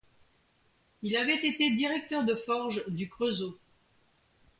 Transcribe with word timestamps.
Il 1.03 1.15
avait 1.15 1.45
été 1.47 1.75
directeur 1.75 2.23
de 2.23 2.33
forges 2.33 2.87
du 2.89 3.07
Creusot. 3.07 3.59